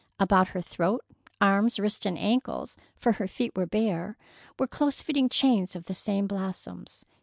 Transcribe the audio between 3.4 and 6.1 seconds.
were bare—were close fitting chains of the